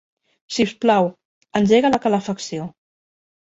Si 0.55 0.65
us 0.67 0.73
plau, 0.85 1.09
engega 1.61 1.93
la 1.93 2.01
calefacció. 2.07 2.69